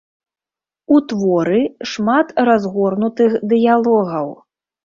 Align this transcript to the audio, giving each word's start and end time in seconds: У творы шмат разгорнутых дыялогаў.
У 0.95 1.01
творы 1.11 1.59
шмат 1.91 2.27
разгорнутых 2.49 3.31
дыялогаў. 3.53 4.35